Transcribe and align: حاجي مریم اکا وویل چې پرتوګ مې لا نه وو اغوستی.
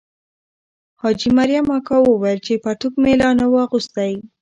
حاجي 1.01 1.29
مریم 1.37 1.65
اکا 1.77 1.97
وویل 2.01 2.39
چې 2.45 2.61
پرتوګ 2.63 2.93
مې 3.03 3.13
لا 3.21 3.29
نه 3.39 3.45
وو 3.51 3.59
اغوستی. 3.65 4.13